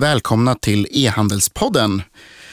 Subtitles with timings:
[0.00, 2.02] Välkomna till e-handelspodden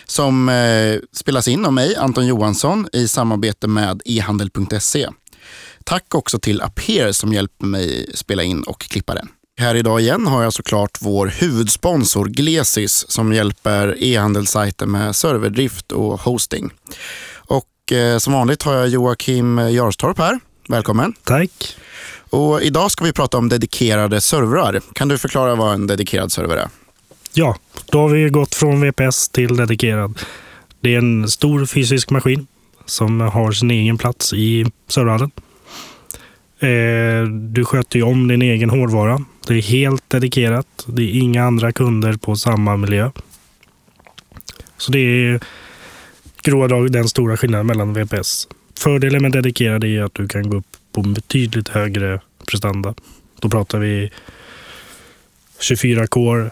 [0.05, 5.09] som eh, spelas in av mig, Anton Johansson, i samarbete med ehandel.se.
[5.83, 9.27] Tack också till Aper som hjälper mig spela in och klippa den.
[9.59, 16.21] Här idag igen har jag såklart vår huvudsponsor Glesis som hjälper e-handelssajter med serverdrift och
[16.21, 16.71] hosting.
[17.35, 20.39] Och eh, som vanligt har jag Joakim Jarstorp här.
[20.67, 21.13] Välkommen.
[21.23, 21.75] Tack.
[22.29, 24.81] Och idag ska vi prata om dedikerade servrar.
[24.93, 26.69] Kan du förklara vad en dedikerad server är?
[27.37, 27.57] Ja,
[27.91, 30.19] då har vi gått från VPS till dedikerad.
[30.81, 32.47] Det är en stor fysisk maskin
[32.85, 35.31] som har sin egen plats i serverhallen.
[36.59, 39.19] Eh, du sköter ju om din egen hårdvara.
[39.47, 40.85] Det är helt dedikerat.
[40.87, 43.11] Det är inga andra kunder på samma miljö.
[44.77, 45.39] Så det är
[46.43, 48.47] grova drag den stora skillnaden mellan VPS.
[48.79, 52.93] Fördelen med dedikerad är att du kan gå upp på betydligt högre prestanda.
[53.41, 54.11] Då pratar vi
[55.59, 56.51] 24 core.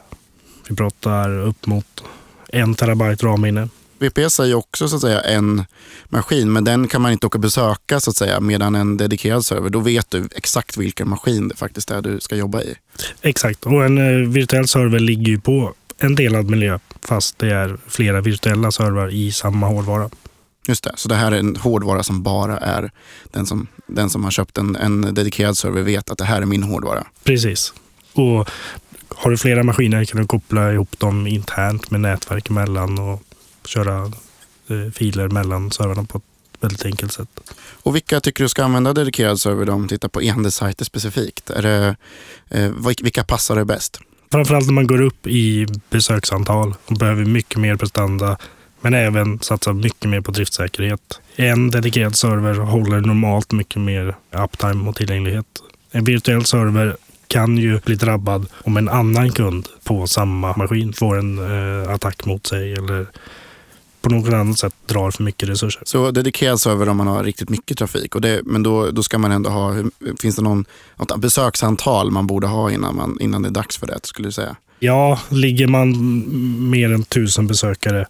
[0.68, 2.04] Vi pratar upp mot
[2.50, 3.70] en terabyte RAM-minne.
[4.00, 5.66] VPS är ju också så att säga en
[6.10, 8.40] maskin, men den kan man inte åka besöka så att säga.
[8.40, 12.36] Medan en dedikerad server, då vet du exakt vilken maskin det faktiskt är du ska
[12.36, 12.76] jobba i.
[13.22, 17.78] Exakt, och en eh, virtuell server ligger ju på en delad miljö fast det är
[17.88, 20.10] flera virtuella servrar i samma hårdvara.
[20.68, 22.92] Just det, så det här är en hårdvara som bara är
[23.32, 26.46] den som, den som har köpt en, en dedikerad server vet att det här är
[26.46, 27.08] min hårdvara.
[27.24, 27.74] Precis.
[28.14, 28.50] Och
[29.16, 33.24] har du flera maskiner kan du koppla ihop dem internt med nätverk emellan och
[33.66, 34.12] köra
[34.68, 36.24] eh, filer mellan servrarna på ett
[36.60, 37.30] väldigt enkelt sätt.
[37.84, 41.50] Och vilka tycker du ska använda dedikerad server om tittar på e-handelssajter specifikt?
[41.50, 41.96] Är det,
[42.50, 42.72] eh,
[43.04, 44.00] vilka passar det bäst?
[44.32, 48.38] Framförallt när man går upp i besöksantal och behöver mycket mer prestanda
[48.82, 51.20] men även satsa mycket mer på driftsäkerhet.
[51.36, 55.46] En dedikerad server håller normalt mycket mer uptime och tillgänglighet.
[55.92, 56.98] En virtuell server
[57.34, 62.26] kan ju bli drabbad om en annan kund på samma maskin får en eh, attack
[62.26, 63.08] mot sig eller
[64.02, 65.84] på något annat sätt drar för mycket resurser.
[65.86, 68.16] Så dedikerad server om man har riktigt mycket trafik.
[68.16, 69.76] Och det, men då, då ska man ändå ha,
[70.22, 70.66] finns det någon,
[70.96, 74.32] något besöksantal man borde ha innan, man, innan det är dags för det, skulle du
[74.32, 74.56] säga?
[74.80, 75.90] Ja, ligger man
[76.70, 78.06] mer än tusen besökare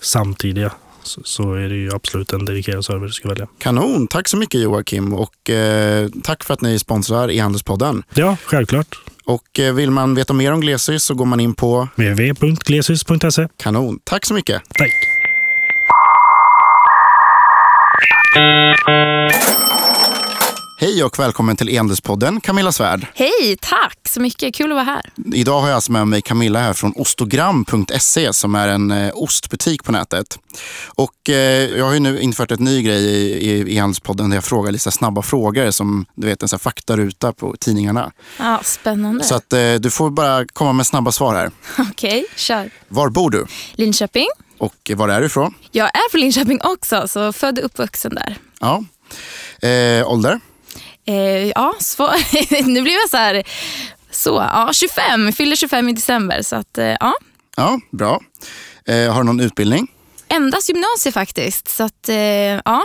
[0.00, 0.72] samtidiga
[1.04, 3.46] så, så är det ju absolut en dedikerad server du ska välja.
[3.58, 8.02] Kanon, tack så mycket Joakim och eh, tack för att ni sponsrar e-handelspodden.
[8.14, 8.98] Ja, självklart.
[9.24, 13.48] Och eh, vill man veta mer om Glesys så går man in på www.glesys.se.
[13.56, 14.62] Kanon, tack så mycket.
[14.78, 14.90] Tack.
[20.76, 23.06] Hej och välkommen till E-handelspodden, Camilla Svärd.
[23.14, 24.54] Hej, tack så mycket.
[24.54, 25.02] Kul att vara här.
[25.34, 29.84] Idag har jag alltså med mig Camilla här från ostogram.se som är en eh, ostbutik
[29.84, 30.38] på nätet.
[30.86, 34.44] Och eh, jag har ju nu infört ett ny grej i, i E-handelspodden där jag
[34.44, 38.12] frågar lite snabba frågor som du vet en sån här faktaruta på tidningarna.
[38.38, 39.24] Ja, spännande.
[39.24, 41.50] Så att eh, du får bara komma med snabba svar här.
[41.90, 42.70] Okej, okay, kör.
[42.88, 43.46] Var bor du?
[43.72, 44.28] Linköping.
[44.58, 45.54] Och var är du ifrån?
[45.70, 48.36] Jag är från Linköping också, så född och uppvuxen där.
[48.60, 48.84] Ja.
[49.68, 50.40] Eh, ålder?
[51.06, 51.74] Eh, ja,
[52.64, 53.42] nu blev jag så här,
[54.10, 56.42] så, ja, 25, fyller 25 i december.
[56.42, 57.14] Så att, eh, ja.
[57.56, 58.20] ja, bra.
[58.86, 59.90] Eh, har du någon utbildning?
[60.28, 62.84] Endast gymnasie faktiskt, så att, eh, ja,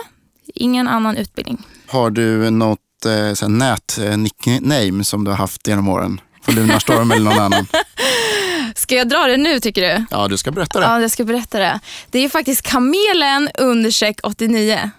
[0.55, 1.65] ingen annan utbildning.
[1.87, 6.21] Har du något eh, nät-nickname som du har haft genom åren?
[6.43, 7.67] Från Lunarstorm eller någon annan?
[8.75, 10.05] Ska jag dra det nu tycker du?
[10.11, 10.85] Ja, du ska berätta det.
[10.85, 11.79] Ja, jag ska berätta det.
[12.11, 14.91] Det är faktiskt kamelen understreck 89.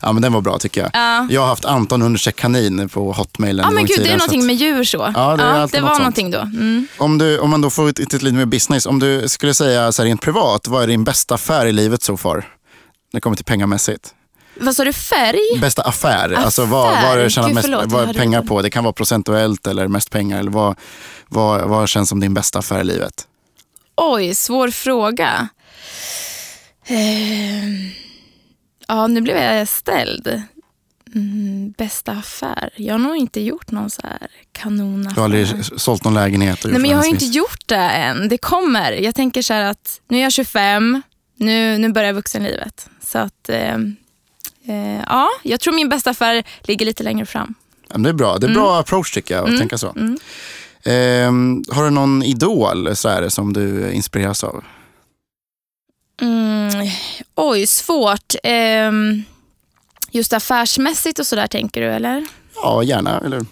[0.00, 0.90] Ja men den var bra tycker jag.
[0.92, 1.26] Ja.
[1.30, 3.64] Jag har haft Anton understreck kanin på hotmailen.
[3.64, 5.12] Ja men gud, det är någonting med djur så.
[5.14, 6.38] Ja, det, ja, det var något någonting då.
[6.38, 6.88] Mm.
[6.98, 10.02] Om, du, om man då får ett lite mer business, om du skulle säga så
[10.02, 12.34] här, rent privat, vad är din bästa affär i livet så far?
[12.36, 12.44] När
[13.12, 14.14] det kommer till pengamässigt.
[14.60, 15.60] Vad sa du, färg?
[15.60, 16.44] Bästa affär, affär.
[16.44, 18.62] alltså vad, vad du tjänat mest förlåt, vad pengar på.
[18.62, 20.38] Det kan vara procentuellt eller mest pengar.
[20.38, 20.76] Eller vad,
[21.28, 23.26] vad, vad känns som din bästa affär i livet?
[23.96, 25.48] Oj, svår fråga.
[26.86, 27.64] Eh,
[28.88, 30.42] ja, nu blev jag ställd.
[31.14, 32.70] Mm, bästa affär?
[32.76, 35.14] Jag har nog inte gjort någon så här kanonaffär.
[35.14, 36.64] Du har aldrig sålt någon lägenhet?
[36.64, 38.28] Nej, men jag har inte gjort det än.
[38.28, 38.92] Det kommer.
[38.92, 41.02] Jag tänker så här att nu är jag 25,
[41.36, 42.88] nu, nu börjar vuxenlivet.
[43.06, 43.74] Så att, eh,
[44.68, 47.54] eh, ja, jag tror min bästa affär ligger lite längre fram.
[47.88, 48.38] Ja, det är bra.
[48.38, 48.62] Det är mm.
[48.62, 49.60] bra approach tycker jag, att mm.
[49.60, 49.86] tänka så.
[49.86, 51.32] Eh,
[51.74, 54.64] har du någon idol så här, som du inspireras av?
[56.20, 56.88] Mm,
[57.34, 58.34] oj, svårt.
[58.42, 58.92] Eh,
[60.10, 62.26] just affärsmässigt och sådär tänker du eller?
[62.54, 63.20] Ja, gärna.
[63.20, 63.44] Eller,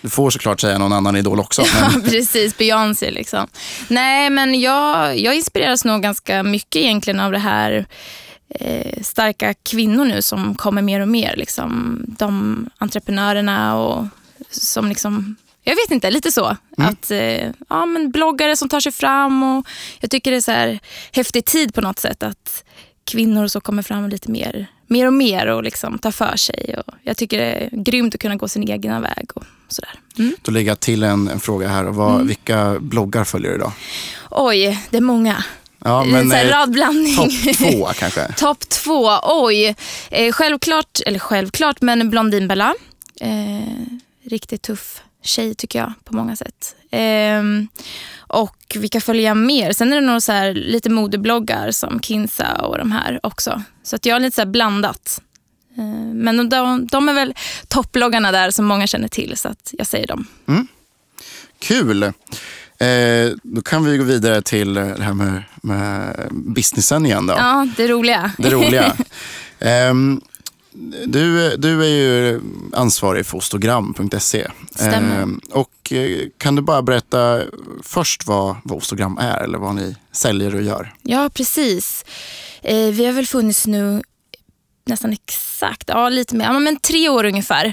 [0.00, 1.62] du får såklart säga någon annan idol också.
[1.74, 1.92] Men...
[1.94, 2.58] Ja, precis.
[2.58, 3.46] Beyoncé liksom.
[3.88, 7.86] Nej, men jag, jag inspireras nog ganska mycket egentligen av det här
[8.48, 11.36] eh, starka kvinnor nu som kommer mer och mer.
[11.36, 14.06] Liksom, de entreprenörerna och
[14.50, 16.56] som liksom jag vet inte, lite så.
[16.78, 16.90] Mm.
[16.90, 19.66] Att, eh, ja, men bloggare som tar sig fram och
[20.00, 20.78] jag tycker det är så här
[21.12, 22.64] häftig tid på något sätt att
[23.04, 26.76] kvinnor så kommer fram lite mer, mer och mer och liksom tar för sig.
[26.86, 30.00] Och jag tycker det är grymt att kunna gå sin egna väg och sådär.
[30.18, 30.36] Mm.
[30.42, 31.84] Då lägger jag till en, en fråga här.
[31.84, 32.26] Vad, Mm.
[32.26, 33.72] Vilka bloggar följer du idag?
[34.30, 35.44] Oj, det är många.
[35.78, 37.16] Ja, men, så här, eh, radblandning.
[37.16, 38.32] topp två kanske?
[38.36, 39.76] Topp två, oj.
[40.10, 42.74] Eh, självklart, eller självklart, men Blondinbella.
[43.20, 43.68] Eh,
[44.24, 46.76] riktigt tuff tjej tycker jag på många sätt.
[46.90, 47.42] Eh,
[48.16, 49.72] och vilka följer jag mer?
[49.72, 53.62] Sen är det nog så här, lite modebloggar som Kinsa och de här också.
[53.82, 55.22] Så att jag har lite så här blandat.
[55.78, 57.34] Eh, men de, de är väl
[57.68, 60.26] toppbloggarna där som många känner till så att jag säger dem.
[61.58, 62.02] Kul!
[62.02, 67.26] Eh, då kan vi gå vidare till det här med, med businessen igen.
[67.26, 67.34] Då.
[67.34, 68.32] Ja, det roliga.
[68.38, 68.96] Det roliga.
[71.06, 72.40] Du, du är ju
[72.72, 74.46] ansvarig för ostogram.se.
[74.78, 77.42] Ehm, och eh, kan du bara berätta
[77.82, 80.94] först vad, vad ostogram är eller vad ni säljer och gör?
[81.02, 82.04] Ja, precis.
[82.62, 84.02] Eh, vi har väl funnits nu
[84.86, 87.66] nästan exakt, ja lite mer, ja, men tre år ungefär.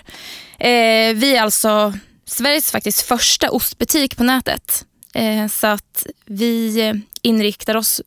[0.59, 1.93] Eh, vi är alltså
[2.25, 4.85] Sveriges faktiskt första ostbutik på nätet.
[5.13, 8.01] Eh, så att vi eh, inriktar oss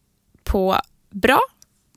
[0.44, 0.80] på
[1.10, 1.40] bra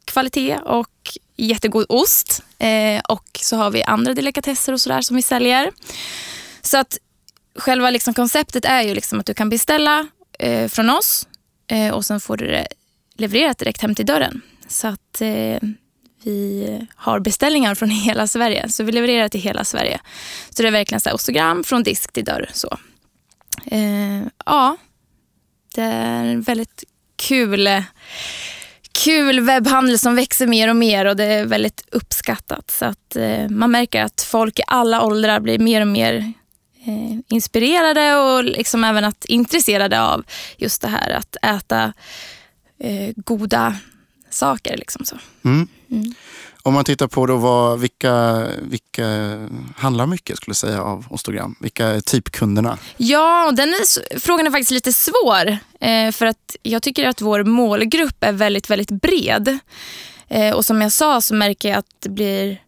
[0.05, 2.43] kvalitet och jättegod ost.
[2.59, 5.71] Eh, och så har vi andra delikatesser och sådär som vi säljer.
[6.61, 6.97] Så att
[7.55, 10.07] själva liksom konceptet är ju liksom att du kan beställa
[10.39, 11.27] eh, från oss
[11.67, 12.67] eh, och sen får du det
[13.17, 14.41] levererat direkt hem till dörren.
[14.67, 15.59] Så att eh,
[16.23, 18.69] vi har beställningar från hela Sverige.
[18.69, 19.99] Så vi levererar till hela Sverige.
[20.49, 22.49] Så det är verkligen så här ostogram från disk till dörr.
[22.53, 22.77] Så.
[23.65, 24.77] Eh, ja,
[25.75, 26.83] det är väldigt
[27.15, 27.83] kul, eh,
[29.03, 32.71] kul webbhandel som växer mer och mer och det är väldigt uppskattat.
[32.71, 36.33] Så att eh, man märker att folk i alla åldrar blir mer och mer
[36.85, 40.23] eh, inspirerade och liksom även att intresserade av
[40.57, 41.93] just det här att äta
[42.79, 43.75] eh, goda
[44.29, 44.77] saker.
[44.77, 45.17] Liksom så.
[45.45, 45.67] Mm.
[45.91, 46.13] Mm.
[46.67, 49.07] Om man tittar på då vad, vilka, vilka
[49.75, 51.55] handlar mycket skulle jag säga av ostogram?
[51.59, 52.77] Vilka är typkunderna?
[52.97, 55.57] Ja, och den är, frågan är faktiskt lite svår.
[55.79, 59.59] Eh, för att jag tycker att vår målgrupp är väldigt, väldigt bred.
[60.27, 62.61] Eh, och som jag sa så märker jag att det blir...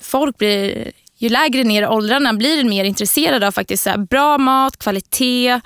[0.00, 0.92] Folk blir...
[1.18, 5.60] Ju lägre ner i åldrarna blir mer intresserade av faktiskt så här, bra mat, kvalitet.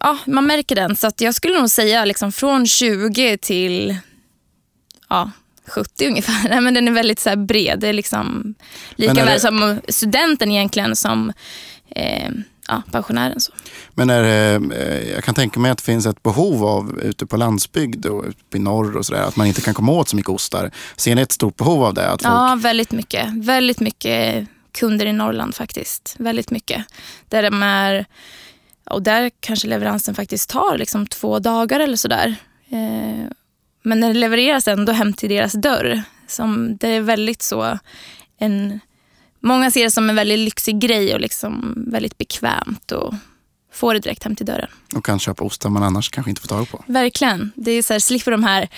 [0.00, 0.96] Ja, man märker den.
[0.96, 3.96] Så att jag skulle nog säga liksom från 20 till
[5.08, 5.30] ja,
[5.70, 6.48] 70 ungefär.
[6.48, 7.80] Nej, men den är väldigt så bred.
[7.80, 8.54] Det är liksom
[8.96, 11.32] lika väl det- som studenten egentligen som
[11.96, 12.30] eh,
[12.68, 13.40] ja, pensionären.
[13.40, 13.52] Så.
[13.94, 17.26] Men är det, eh, jag kan tänka mig att det finns ett behov av ute
[17.26, 20.16] på landsbygd och ute i norr och sådär, att man inte kan komma åt så
[20.16, 20.70] mycket ostar.
[20.96, 22.08] Ser ni ett stort behov av det?
[22.08, 23.26] Folk, Ja, väldigt mycket.
[23.34, 26.14] Väldigt mycket kunder i Norrland faktiskt.
[26.18, 26.84] Väldigt mycket.
[27.28, 28.06] Där de är,
[28.90, 32.34] och där kanske leveransen faktiskt tar liksom två dagar eller sådär.
[32.70, 33.26] Eh,
[33.82, 36.02] men när det levereras ändå hem till deras dörr.
[36.26, 37.78] Som, det är väldigt så
[38.38, 38.80] en...
[39.42, 43.14] Många ser det som en väldigt lyxig grej och liksom väldigt bekvämt och
[43.72, 44.70] få det direkt hem till dörren.
[44.94, 46.84] och kan köpa ostar man annars kanske inte får tag på.
[46.86, 47.52] Verkligen.
[47.54, 48.68] Det är så här, slipper de här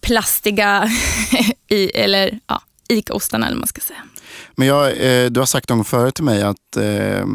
[0.00, 0.90] plastiga
[1.68, 4.02] i, eller ja, ICA-ostarna eller vad man ska säga.
[4.54, 7.26] Men jag, eh, du har sagt någon förut till mig att eh,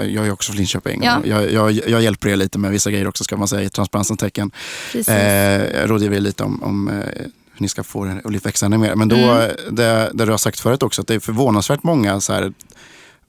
[0.00, 1.02] jag är också från Linköping.
[1.04, 1.20] Ja.
[1.24, 4.20] Jag, jag, jag hjälper er lite med vissa grejer också ska man säga i transparensens
[4.20, 4.50] tecken.
[4.92, 5.08] Precis.
[5.08, 8.66] Eh, jag rådger er lite om, om eh, hur ni ska få det att växa
[8.66, 8.94] ännu mer.
[8.94, 9.56] Men då, Mm.
[9.70, 12.52] det, det du har sagt förut också, att det är förvånansvärt många så här,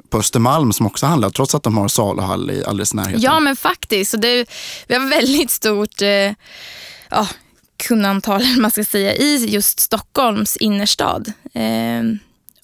[0.09, 3.21] på Östermalm som också handlar, trots att de har saluhall i alldeles närheten.
[3.21, 4.11] Ja, men faktiskt.
[4.11, 4.45] Så det,
[4.87, 6.31] vi har väldigt stort eh,
[7.09, 7.27] ja,
[7.87, 11.33] kundantal man ska säga, i just Stockholms innerstad.
[11.53, 12.03] Eh,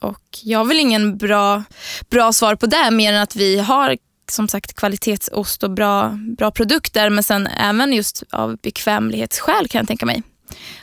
[0.04, 1.64] och jag har väl ingen bra,
[2.10, 3.98] bra svar på det, mer än att vi har
[4.32, 9.88] som sagt kvalitetsost och bra, bra produkter, men sen även just av bekvämlighetsskäl kan jag
[9.88, 10.24] tänka mig.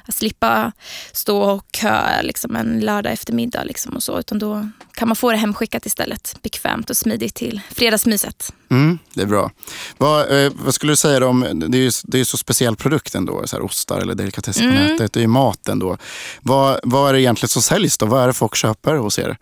[0.06, 0.72] Att slippa
[1.12, 5.30] stå och köa liksom en lördag eftermiddag liksom och så, utan då kan man få
[5.30, 6.36] det hemskickat istället.
[6.42, 8.52] Bekvämt och smidigt till fredagsmyset.
[8.70, 9.50] Mm, det är bra.
[9.98, 13.14] Vad, eh, vad skulle du säga om, det är ju det är så speciell produkt
[13.14, 14.86] ändå, så här ostar eller delikatesser på Mm.
[14.86, 15.12] nätet.
[15.12, 15.96] Det är ju mat ändå.
[16.40, 18.06] Vad, vad är det egentligen som säljs då?
[18.06, 19.36] Vad är det folk köper hos er?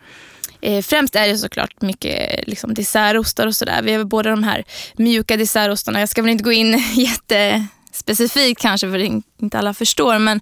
[0.60, 3.82] Eh, främst är det såklart mycket liksom, dessertostar och sådär.
[3.82, 4.64] Vi har både de här
[4.96, 6.00] mjuka dessertostarna.
[6.00, 6.74] Jag ska väl inte gå in
[7.98, 10.18] Specifikt kanske för det inte alla förstår.
[10.18, 10.40] Men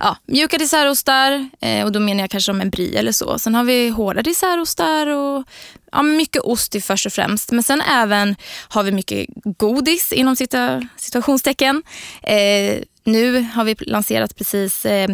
[0.00, 3.38] ja, mjuka dessertostar eh, och då menar jag kanske som en brie eller så.
[3.38, 5.44] Sen har vi hårda dessertostar och
[5.92, 7.52] ja, mycket ost i först och främst.
[7.52, 8.36] Men sen även
[8.68, 11.82] har vi mycket godis inom cita- situationstecken.
[12.22, 15.08] Eh, nu har vi lanserat precis eh,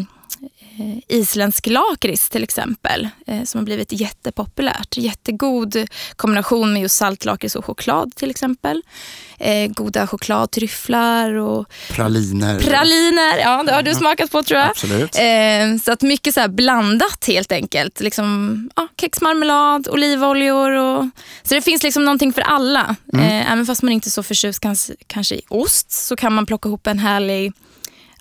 [1.08, 4.96] isländsk lakrits till exempel, eh, som har blivit jättepopulärt.
[4.96, 5.76] Jättegod
[6.16, 8.82] kombination med just saltlakrits och choklad till exempel.
[9.38, 12.60] Eh, goda chokladtryfflar och Praliner.
[12.60, 13.38] praliner.
[13.38, 14.70] Ja, det har du smakat på tror jag.
[14.70, 15.16] Absolut.
[15.16, 18.00] Eh, så att mycket så blandat helt enkelt.
[18.00, 20.70] Liksom, ja, kexmarmelad, olivoljor.
[20.70, 21.08] Och,
[21.42, 22.96] så det finns liksom någonting för alla.
[23.14, 26.46] Eh, även fast man inte är så förtjust kanske, kanske i ost så kan man
[26.46, 27.52] plocka ihop en härlig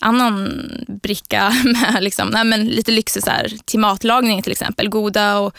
[0.01, 4.89] annan bricka med liksom, nej, men lite lyxig så här, till matlagning till exempel.
[4.89, 5.55] Goda och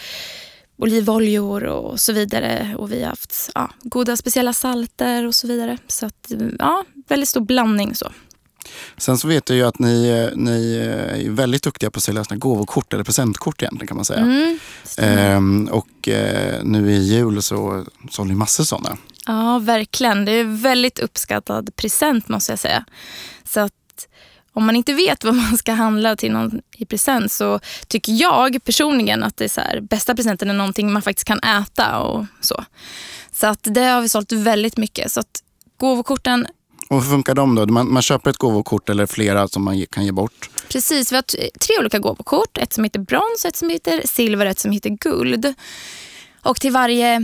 [0.78, 2.74] olivoljor och så vidare.
[2.78, 5.78] Och vi har haft ja, goda speciella salter och så vidare.
[5.86, 7.94] Så att, ja, väldigt stor blandning.
[7.94, 8.12] så.
[8.96, 12.38] Sen så vet jag ju att ni, ni är väldigt duktiga på att sälja såna
[12.38, 14.20] gåvokort eller presentkort egentligen kan man säga.
[14.20, 14.58] Mm.
[14.98, 18.96] Ehm, och eh, nu i jul så sålde ni massor sådana.
[19.26, 20.24] Ja, verkligen.
[20.24, 22.84] Det är en väldigt uppskattad present måste jag säga.
[23.44, 23.72] Så att
[24.54, 28.64] om man inte vet vad man ska handla till någon i present så tycker jag
[28.64, 32.26] personligen att det är så här, bästa presenten är någonting man faktiskt kan äta och
[32.40, 32.64] så.
[33.32, 35.12] Så att det har vi sålt väldigt mycket.
[35.12, 35.42] Så att
[35.76, 36.46] gåvokorten,
[36.88, 37.66] Och hur funkar de då?
[37.66, 40.50] Man, man köper ett gåvokort eller flera som man kan ge bort.
[40.68, 41.12] precis.
[41.12, 41.22] Vi har
[41.58, 42.58] tre olika gåvokort.
[42.58, 45.54] Ett som heter brons, ett som heter silver och ett som heter guld.
[46.42, 47.14] Och till varje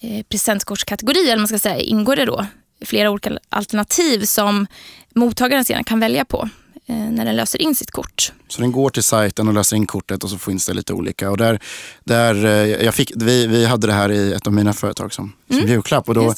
[0.00, 2.46] eh, presentkortskategori eller man ska säga, ingår det då
[2.84, 4.66] flera olika alternativ som
[5.14, 6.48] mottagaren sedan kan välja på
[6.86, 8.32] när den löser in sitt kort.
[8.48, 11.30] Så den går till sajten och löser in kortet och så finns det lite olika.
[11.30, 11.60] Och där,
[12.04, 15.32] där, eh, jag fick, vi, vi hade det här i ett av mina företag som,
[15.50, 16.08] som julklapp.
[16.08, 16.34] Och då,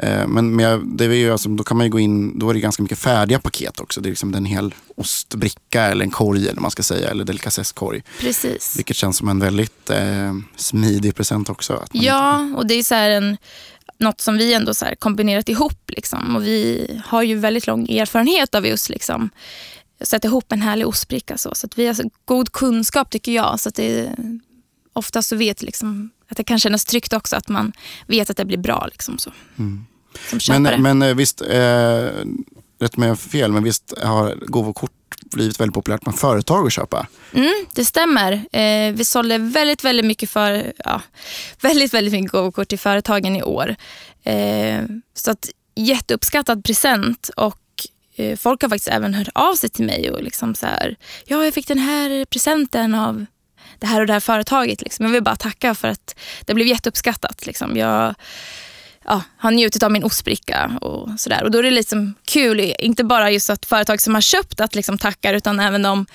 [0.00, 0.20] Mm.
[0.20, 2.50] Eh, men men jag, det är ju alltså, då kan man ju gå in, då
[2.50, 4.00] är det ganska mycket färdiga paket också.
[4.00, 7.10] Det är liksom en hel ostbricka eller en korg eller man ska säga.
[7.10, 8.02] Eller delikatesskorg.
[8.20, 8.74] Precis.
[8.78, 11.84] Vilket känns som en väldigt eh, smidig present också.
[11.92, 13.36] Ja, och det är så en,
[13.98, 15.82] något som vi ändå så kombinerat ihop.
[15.86, 16.36] Liksom.
[16.36, 19.30] Och vi har ju väldigt lång erfarenhet av just liksom,
[20.00, 21.38] sätta ihop en härlig ostbricka.
[21.38, 23.60] Så, så att vi har så god kunskap tycker jag.
[23.60, 24.16] Så att det,
[24.92, 27.72] ofta så vet liksom, att det kan kännas tryggt också att man
[28.06, 28.88] vet att det blir bra.
[28.92, 29.32] Liksom, så.
[30.38, 30.60] Köpare.
[30.60, 32.08] Men, men eh, visst, eh,
[32.80, 34.92] rätt har fel, men visst har gåvokort
[35.24, 37.06] blivit väldigt populärt bland företag att köpa?
[37.32, 38.32] Mm, det stämmer.
[38.32, 41.02] Eh, vi sålde väldigt, väldigt mycket för, ja,
[41.60, 43.76] väldigt, väldigt mycket gåvokort till företagen i år.
[44.22, 44.82] Eh,
[45.14, 47.58] så att jätteuppskattad present och
[48.18, 51.44] Eh, folk har faktiskt även hört av sig till mig och liksom så här, ja
[51.44, 53.26] jag fick den här presenten av
[53.78, 54.82] det här och det här företaget.
[54.82, 55.04] Liksom.
[55.04, 57.46] Jag vill bara tacka för att det blev jätteuppskattat.
[57.46, 57.76] Liksom.
[57.76, 58.14] Jag
[59.04, 61.44] ja, har njutit av min ostbricka och sådär.
[61.44, 64.74] Och då är det liksom kul, inte bara just att företag som har köpt att
[64.74, 66.06] liksom tackar utan även de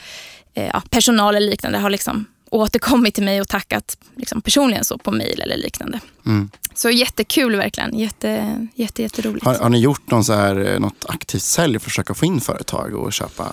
[0.53, 4.97] eh, ja, personal eller liknande har liksom återkommit till mig och tackat liksom personligen så
[4.97, 5.99] på mail eller liknande.
[6.25, 6.49] Mm.
[6.75, 7.99] Så jättekul verkligen.
[7.99, 9.45] Jätte, jätte, jätteroligt.
[9.45, 12.25] Har, har ni gjort någon så här, eh, något aktivt sälj för att försöka få
[12.25, 13.51] in företag och köpa?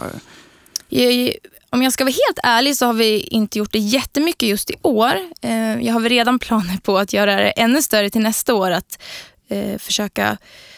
[0.88, 1.34] Jag,
[1.70, 4.74] om jag ska vara helt ärlig så har vi inte gjort det jättemycket just i
[4.82, 5.14] år.
[5.40, 8.70] Eh, jag har väl redan planer på att göra det ännu större till nästa år.
[8.70, 9.02] Att
[9.48, 10.36] eh, försöka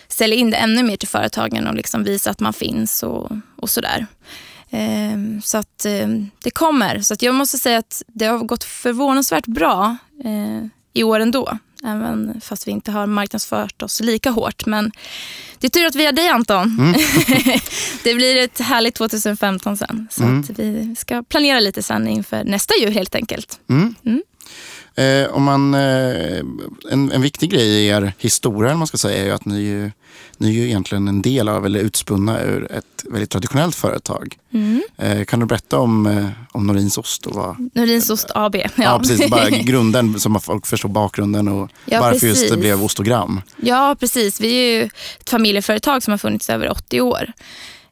[0.09, 3.71] sälja in det ännu mer till företagen och liksom visa att man finns och, och
[3.71, 4.07] sådär.
[4.73, 6.09] Eh, så att eh,
[6.43, 7.00] det kommer.
[7.00, 11.59] Så att jag måste säga att det har gått förvånansvärt bra eh, i år ändå.
[11.85, 14.67] Även fast vi inte har marknadsfört oss lika hårt.
[14.67, 14.93] Men
[15.59, 16.95] det är tur att vi har dig Anton.
[18.05, 20.09] det blir ett härligt 2015 sen.
[20.11, 23.61] Så att vi ska planera lite sen inför nästa jul helt enkelt.
[24.94, 26.38] Eh, om man, eh,
[26.90, 29.90] en, en viktig grej i er historia, man ska säga, är ju att ni, ju,
[30.38, 34.37] ni är ju egentligen en del av, eller utspunna ur ett väldigt traditionellt företag.
[34.52, 34.82] Mm.
[34.96, 37.26] Eh, kan du berätta om, eh, om Norins ost?
[37.26, 38.56] Och vad, Norins Ost AB.
[38.56, 38.99] Ja, ja.
[38.99, 42.61] precis, bara grunden, så att folk förstår bakgrunden och Ja, varför just det precis.
[42.61, 43.40] blev ostogram.
[43.56, 44.40] Ja, precis.
[44.40, 44.82] Vi är ju
[45.20, 47.32] ett familjeföretag som har funnits över 80 år.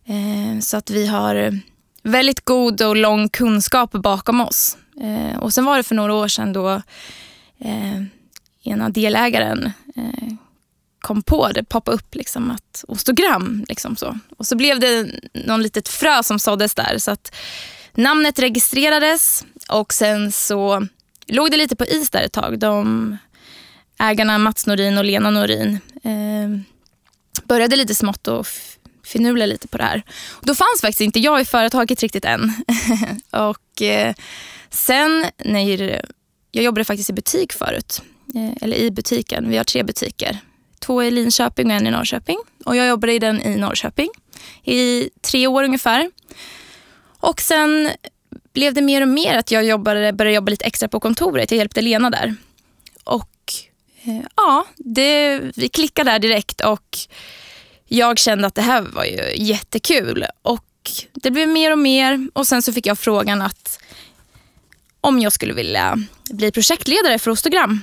[0.06, 1.60] Eh, så att vi har
[2.02, 4.76] väldigt god och lång kunskap bakom oss.
[5.00, 6.82] Eh, och sen var det för några år sedan då
[7.58, 8.02] eh,
[8.62, 10.34] ena delägaren eh,
[11.00, 13.64] kom på det, poppade upp liksom att ostogram.
[13.68, 14.18] Liksom så.
[14.36, 16.98] Och så blev det någon litet frö som såddes där.
[16.98, 17.34] Så att
[17.94, 20.86] namnet registrerades och sen så
[21.26, 22.58] låg det lite på is där ett tag.
[22.58, 23.16] De
[23.98, 26.60] ägarna Mats Norin och Lena Norin eh,
[27.44, 28.46] började lite smått och
[29.04, 30.02] finurla lite på det här.
[30.30, 32.52] Och då fanns faktiskt inte jag i företaget riktigt än.
[33.30, 34.14] och eh,
[34.70, 35.60] sen när
[36.50, 38.02] jag jobbade faktiskt i butik förut,
[38.34, 39.50] eh, eller i butiken.
[39.50, 40.38] Vi har tre butiker.
[40.78, 42.38] Två i Linköping och en i Norrköping.
[42.64, 44.10] Och jag jobbade i den i Norrköping
[44.64, 46.10] i tre år ungefär.
[47.20, 47.90] Och sen
[48.52, 51.50] blev det mer och mer att jag jobbade, började jobba lite extra på kontoret.
[51.50, 52.34] Jag hjälpte Lena där.
[53.04, 53.52] Och
[54.04, 56.98] eh, ja, det, vi klickade där direkt och
[57.92, 60.26] jag kände att det här var ju jättekul.
[60.42, 60.64] Och
[61.14, 63.78] det blev mer och mer och sen så fick jag frågan att
[65.00, 65.98] om jag skulle vilja
[66.30, 67.82] bli projektledare för Ostogram.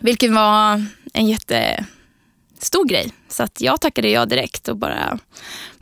[0.00, 3.12] Vilket var en jättestor grej.
[3.28, 5.18] Så att jag tackade ja direkt och bara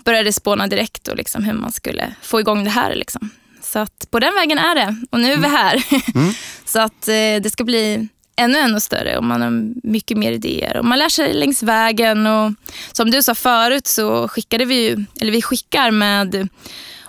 [0.04, 2.94] började spåna direkt och liksom hur man skulle få igång det här.
[2.94, 3.30] Liksom.
[3.62, 5.84] Så att på den vägen är det och nu är vi här.
[6.14, 6.32] Mm.
[6.64, 8.08] så att eh, det ska bli
[8.40, 10.76] ännu, ännu större och man har mycket mer idéer.
[10.76, 12.52] Och man lär sig längs vägen och
[12.92, 16.48] som du sa förut så skickade vi ju, eller vi skickar med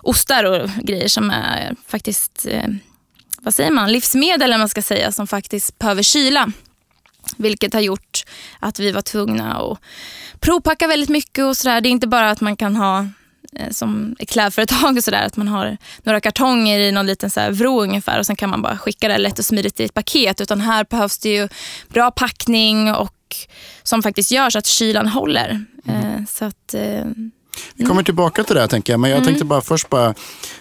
[0.02, 2.68] ostar och grejer som är faktiskt, eh,
[3.42, 6.52] vad säger man, livsmedel eller man ska säga som faktiskt behöver kyla.
[7.38, 8.24] Vilket har gjort
[8.60, 9.80] att vi var tvungna att
[10.40, 11.82] provpacka väldigt mycket och sådär.
[11.82, 13.08] Det är inte bara att man kan ha
[13.72, 17.52] som ett klädföretag och sådär, att man har några kartonger i någon liten så här
[17.52, 20.42] vrå ungefär och sen kan man bara skicka det lätt och smidigt i ett paket.
[20.42, 21.48] Utan här behövs det ju
[21.88, 23.16] bra packning och
[23.84, 25.66] som faktiskt gör så att kylan håller.
[25.88, 26.26] Mm.
[26.28, 27.06] Så att, eh,
[27.76, 29.00] vi kommer tillbaka till det här, tänker jag.
[29.00, 29.28] Men jag mm.
[29.28, 30.14] tänkte bara först bara,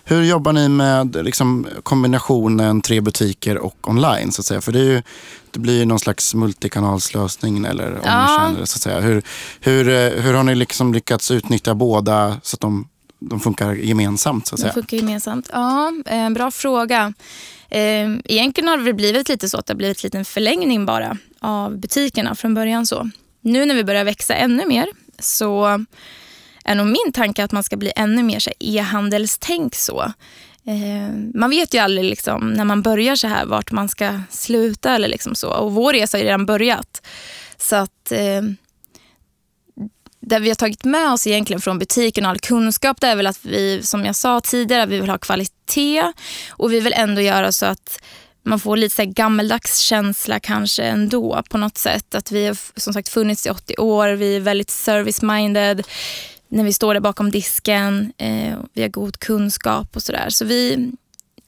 [0.05, 4.33] hur jobbar ni med liksom, kombinationen tre butiker och online?
[4.33, 4.61] Så att säga?
[4.61, 5.03] För det, är ju,
[5.51, 8.53] det blir ju någon slags multikanalslösning eller ja.
[8.57, 9.01] så att säga.
[9.01, 9.23] Hur,
[9.61, 14.47] hur, eh, hur har ni liksom lyckats utnyttja båda så att de, de funkar gemensamt?
[14.47, 14.73] Så att säga?
[14.73, 15.51] De funkar gemensamt.
[15.53, 17.13] Ja, eh, bra fråga.
[17.69, 21.17] Eh, egentligen har det blivit lite så att det har blivit en liten förlängning bara
[21.41, 22.87] av butikerna från början.
[22.87, 23.11] så.
[23.43, 24.87] Nu när vi börjar växa ännu mer
[25.19, 25.85] så
[26.71, 30.13] är nog min tanke att man ska bli ännu mer e-handelstänk så.
[30.67, 34.95] Eh, man vet ju aldrig liksom, när man börjar så här vart man ska sluta
[34.95, 35.51] eller liksom så.
[35.51, 37.07] Och vår resa har redan börjat.
[37.59, 38.43] Så att eh,
[40.21, 43.27] det vi har tagit med oss egentligen från butiken och all kunskap det är väl
[43.27, 46.13] att vi, som jag sa tidigare, vi vill ha kvalitet
[46.51, 48.03] och vi vill ändå göra så att
[48.43, 52.15] man får lite så gammeldags känsla kanske ändå på något sätt.
[52.15, 55.83] Att vi har som sagt funnits i 80 år, vi är väldigt service-minded
[56.51, 58.13] när vi står där bakom disken.
[58.19, 60.31] Eh, vi har god kunskap och sådär.
[60.31, 60.91] Så vi,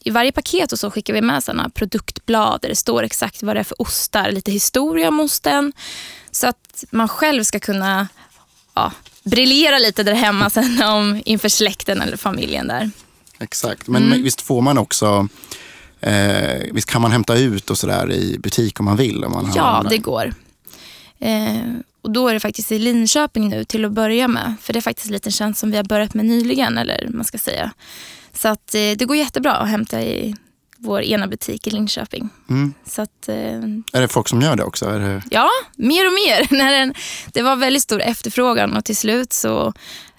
[0.04, 3.56] I varje paket och så skickar vi med sådana produktblad där det står exakt vad
[3.56, 5.72] det är för ostar, lite historia om osten.
[6.30, 8.08] Så att man själv ska kunna
[8.74, 8.92] ja,
[9.22, 12.90] briljera lite där hemma sen om, inför släkten eller familjen där.
[13.38, 14.22] Exakt, men mm.
[14.22, 15.28] visst får man också
[16.02, 19.24] Eh, visst kan man hämta ut och sådär i butik om man vill?
[19.24, 20.34] Om man ja, det går.
[21.18, 21.56] Eh,
[22.02, 24.54] och Då är det faktiskt i Linköping nu till att börja med.
[24.60, 26.78] För det är faktiskt en liten tjänst som vi har börjat med nyligen.
[26.78, 27.72] Eller man ska säga.
[28.32, 30.36] Så att, eh, det går jättebra att hämta i
[30.78, 32.28] vår ena butik i Linköping.
[32.50, 32.74] Mm.
[32.84, 33.36] Så att, eh,
[33.92, 34.86] är det folk som gör det också?
[34.86, 35.22] Det...
[35.30, 36.46] Ja, mer och mer.
[36.58, 36.94] När den,
[37.32, 39.72] det var väldigt stor efterfrågan och till slut så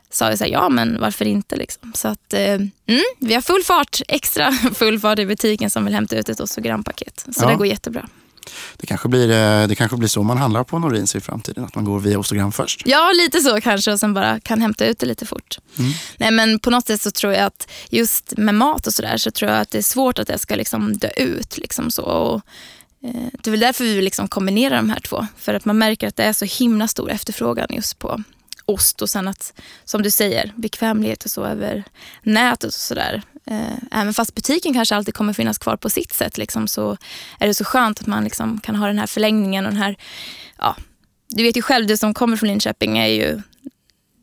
[0.10, 1.56] sa vi så här, ja men varför inte.
[1.56, 1.94] Liksom.
[1.96, 5.94] Så att, eh, mm, vi har full fart, extra full fart i butiken som vill
[5.94, 7.26] hämta ut ett Ostogrampaket.
[7.32, 7.50] Så ja.
[7.50, 8.10] det går jättebra.
[8.78, 11.76] Det kanske, blir, eh, det kanske blir så man handlar på Norins i framtiden, att
[11.76, 12.82] man går via Ostogram först.
[12.86, 15.60] Ja, lite så kanske och sen bara kan hämta ut det lite fort.
[15.80, 15.92] Mm.
[16.18, 19.32] Nej, men på något sätt så tror jag att just med mat och sådär så
[19.32, 21.58] tror jag att det är svårt att det ska liksom dö ut.
[21.58, 22.04] Liksom så.
[22.04, 22.42] Och,
[23.04, 25.28] eh, det är väl därför vi liksom kombinera de här två.
[25.38, 28.24] För att man märker att det är så himla stor efterfrågan just på
[28.66, 29.54] ost och sen att,
[29.86, 31.84] som du säger, bekvämlighet och så över
[32.24, 33.22] nätet och sådär.
[33.46, 36.98] Eh, även fast butiken kanske alltid kommer finnas kvar på sitt sätt liksom, så
[37.40, 39.96] är det så skönt att man liksom kan ha den här förlängningen och den här,
[40.58, 40.76] ja,
[41.30, 43.42] du vet ju själv, du som kommer från Linköping är ju,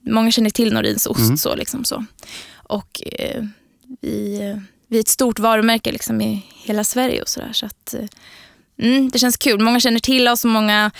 [0.06, 1.37] många känner till Norins ost mm.
[1.37, 2.04] så liksom så.
[2.52, 3.44] Och eh,
[4.00, 4.38] vi,
[4.87, 8.06] vi är ett stort varumärke liksom i hela Sverige och sådär så att eh,
[8.87, 9.61] mm, det känns kul.
[9.61, 10.90] Många känner till oss och många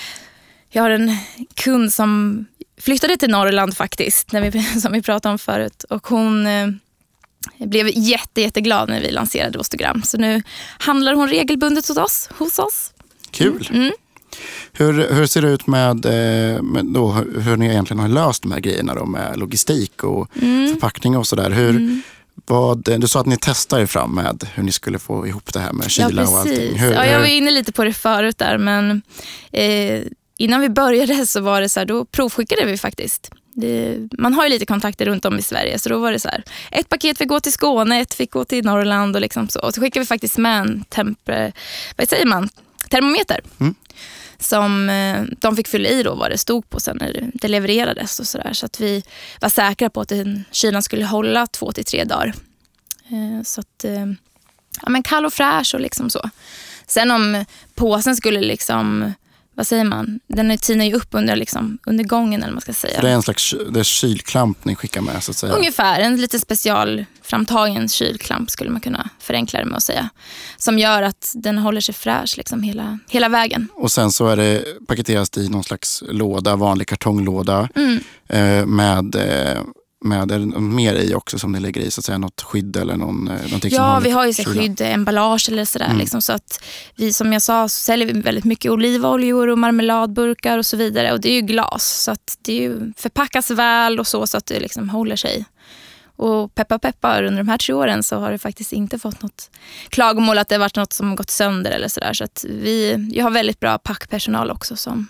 [0.69, 1.17] jag har en
[1.55, 2.45] kund som
[2.81, 5.85] flyttade till Norrland faktiskt, när vi, som vi pratade om förut.
[5.85, 6.47] Och hon
[7.59, 10.03] eh, blev jätte, jätteglad när vi lanserade Ostogram.
[10.03, 10.43] Så nu
[10.79, 12.29] handlar hon regelbundet hos oss.
[12.39, 12.93] Hos oss.
[13.31, 13.69] Kul.
[13.71, 13.83] Mm.
[13.83, 13.93] mm.
[14.73, 18.53] Hur, hur ser det ut med, eh, med då, hur ni egentligen har löst de
[18.53, 20.73] här grejerna då, med logistik och mm.
[20.73, 21.51] förpackning och sådär?
[21.51, 22.03] mm.
[23.01, 25.73] du sa att ni testar er fram med hur ni skulle få ihop det här
[25.73, 26.79] med kyla ja, och allting.
[26.79, 29.03] Hur, ja, jag var inne lite på det förut där men
[29.53, 30.03] eh,
[30.39, 33.31] innan vi började så var det så här, då provskickade vi faktiskt.
[33.61, 36.29] Det, man har ju lite kontakter runt om i Sverige så då var det så
[36.29, 39.61] här, ett paket fick gå till Skåne, ett fick gå till Norrland och, liksom så.
[39.61, 41.53] och så skickade vi faktiskt med en temper,
[41.97, 42.49] vad säger man?
[42.91, 43.41] termometer.
[43.61, 43.75] Mm.
[44.39, 48.21] Som eh, de fick fylla i då vad det stod på sen när det levererades
[48.21, 48.53] och så där.
[48.53, 49.05] Så att vi
[49.41, 50.13] var säkra på att
[50.51, 52.35] kylan skulle hålla två till tre dagar.
[53.09, 54.07] Eh, så att, eh,
[54.83, 56.31] ja men kall och fräsch och liksom så.
[56.87, 57.45] Sen om
[57.75, 59.13] påsen skulle liksom
[59.55, 62.97] vad säger man, den tinar ju upp under, liksom, under gången eller man ska säga.
[62.97, 65.53] Så det är en slags det är kylklamp ni skickar med så att säga?
[65.53, 70.11] Ungefär, en lite specialframtagen kylklamp skulle man kunna förenkla det med att säga.
[70.57, 73.69] Som gör att den håller sig fräsch liksom hela, hela vägen.
[73.75, 78.01] Och sen så är det paketeras i någon slags låda, vanlig kartonglåda mm.
[78.29, 79.63] eh, med eh,
[80.05, 81.91] med, är det något mer i också som ni lägger i?
[81.91, 84.45] Så att säga, något skydd eller någon, eh, någonting Ja, håller vi har ju så
[84.45, 85.87] skydd, emballage eller sådär.
[85.87, 85.99] Mm.
[85.99, 86.65] Liksom, så att
[86.97, 91.13] vi som jag sa så säljer vi väldigt mycket olivoljor och marmeladburkar och så vidare.
[91.13, 94.37] Och det är ju glas, så att det är ju förpackas väl och så, så
[94.39, 95.45] att det liksom håller sig.
[96.17, 99.51] Och peppa peppar, under de här tre åren så har det faktiskt inte fått något
[99.89, 102.13] klagomål att det har varit något som har gått sönder eller sådär.
[102.13, 105.09] Så att vi, jag har väldigt bra packpersonal också som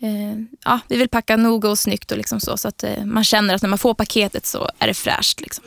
[0.00, 3.24] Eh, ja, vi vill packa noga och snyggt och liksom så, så att eh, man
[3.24, 5.40] känner att när man får paketet så är det fräscht.
[5.40, 5.64] Liksom.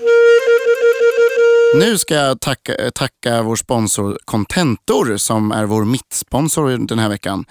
[1.76, 7.46] Nu ska jag tacka, tacka vår sponsor Contentor som är vår mittsponsor den här veckan.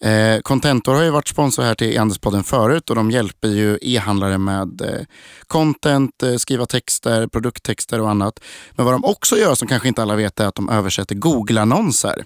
[0.00, 4.38] Eh, Contentor har ju varit sponsor här till E-handelspodden förut och de hjälper ju e-handlare
[4.38, 5.06] med eh,
[5.46, 8.40] content, eh, skriva texter, produkttexter och annat.
[8.70, 12.24] Men vad de också gör som kanske inte alla vet är att de översätter Google-annonser.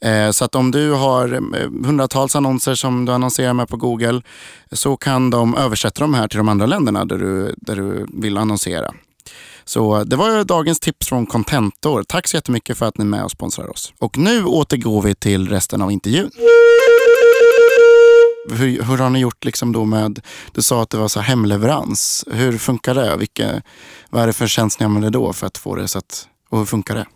[0.00, 4.22] Eh, så att om du har eh, hundratals annonser som du annonserar med på Google
[4.72, 8.38] så kan de översätta de här till de andra länderna där du, där du vill
[8.38, 8.94] annonsera.
[9.64, 12.02] Så det var dagens tips från Contentor.
[12.02, 13.92] Tack så jättemycket för att ni är med och sponsrar oss.
[13.98, 16.30] Och nu återgår vi till resten av intervjun.
[18.50, 20.20] Hur, hur har ni gjort liksom då med,
[20.52, 22.24] du sa att det var så hemleverans.
[22.30, 23.16] Hur funkar det?
[23.16, 23.62] Vilka,
[24.10, 26.58] vad är det för tjänst ni använder då för att få det så att, och
[26.58, 27.06] hur funkar det?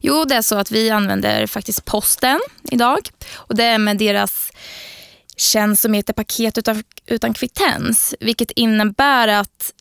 [0.00, 2.98] Jo, det är så att vi använder faktiskt posten idag.
[3.32, 4.50] Och Det är med deras
[5.36, 8.14] tjänst som heter paket utan, utan kvittens.
[8.20, 9.72] Vilket innebär att,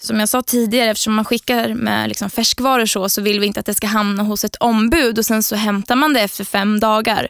[0.00, 3.60] som jag sa tidigare, eftersom man skickar med liksom färskvaror så, så vill vi inte
[3.60, 6.80] att det ska hamna hos ett ombud och sen så hämtar man det efter fem
[6.80, 7.28] dagar.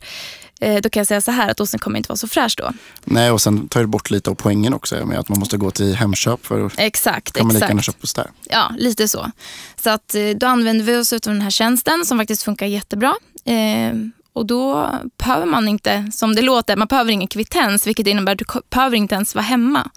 [0.61, 2.73] Eh, då kan jag säga så här att osten kommer inte vara så fräsch då.
[3.05, 5.71] Nej, och sen tar det bort lite av poängen också med att man måste gå
[5.71, 7.97] till Hemköp för att Exakt, kan man lika gärna exakt.
[7.97, 8.31] köpa oss där.
[8.51, 9.31] Ja, lite så.
[9.77, 13.15] Så att, eh, då använder vi oss av den här tjänsten som faktiskt funkar jättebra.
[13.45, 13.95] Eh,
[14.33, 18.39] och då behöver man inte, som det låter, man behöver ingen kvittens vilket innebär att
[18.39, 19.91] du behöver inte ens vara hemma.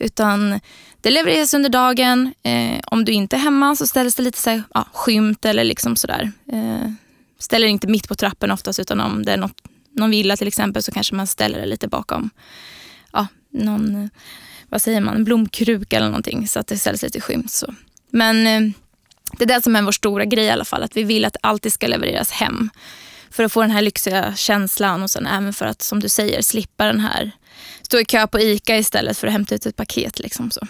[0.00, 0.60] Utan
[1.00, 2.34] det levereras under dagen.
[2.42, 5.64] Eh, om du inte är hemma så ställs det lite så här, ja, skymt eller
[5.64, 6.32] liksom sådär.
[6.52, 6.92] Eh,
[7.38, 10.82] ställer inte mitt på trappen oftast utan om det är något, någon villa till exempel
[10.82, 12.30] så kanske man ställer det lite bakom
[13.12, 14.08] ja, någon, eh,
[14.68, 17.50] vad säger man, blomkruka eller någonting så att det ställs lite skymt.
[17.50, 17.74] Så.
[18.10, 18.72] Men eh,
[19.38, 21.32] det är det som är vår stora grej i alla fall, att vi vill att
[21.32, 22.70] det alltid ska levereras hem.
[23.30, 26.42] För att få den här lyxiga känslan och sen även för att, som du säger,
[26.42, 27.30] slippa den här,
[27.82, 30.18] stå i kö på ICA istället för att hämta ut ett paket.
[30.18, 30.60] Liksom så.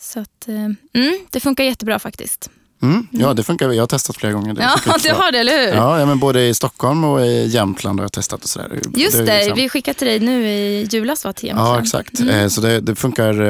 [0.00, 0.54] Så att, eh,
[1.02, 2.50] mm, det funkar jättebra faktiskt.
[2.82, 3.72] Mm, ja, det funkar.
[3.72, 4.54] Jag har testat flera gånger.
[4.54, 5.74] Det Ja, du har det, eller hur?
[5.74, 8.42] Ja, ja, men både i Stockholm och i Jämtland har jag testat.
[8.42, 8.80] Och sådär.
[8.96, 11.76] Just är det, liksom- vi skickade till dig nu i julas va, till Jämtland.
[11.76, 12.20] Ja, exakt.
[12.20, 12.34] Mm.
[12.40, 13.42] Eh, Så det, det funkar.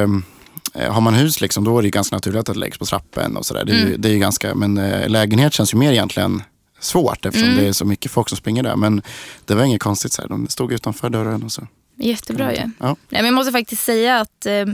[0.74, 3.36] eh, Har man hus liksom, då är det ganska naturligt att det läggs på trappen
[3.36, 3.64] och sådär.
[3.64, 3.94] Det, Mm.
[4.00, 4.74] det är ganska, men
[5.06, 6.42] lägenhet känns ju mer egentligen
[6.80, 7.60] svårt eftersom Mm.
[7.62, 8.76] det är så mycket folk som springer där.
[8.76, 9.02] Men
[9.44, 10.12] det var inget konstigt.
[10.12, 10.28] Så här.
[10.28, 11.66] De stod utanför dörren och så.
[11.98, 12.58] Jättebra ju.
[12.60, 12.86] Ja.
[12.86, 14.64] Nej, men jag måste faktiskt säga att eh,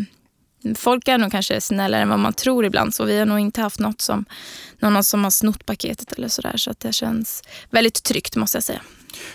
[0.77, 2.95] folk är nog kanske snällare än vad man tror ibland.
[2.95, 4.25] Så vi har nog inte haft något som,
[4.79, 6.57] någon som har snott paketet eller sådär.
[6.57, 8.81] Så att det känns väldigt tryggt måste jag säga.